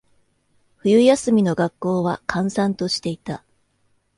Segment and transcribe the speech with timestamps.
[0.81, 3.43] 冬休みの学校は、閑散としていた。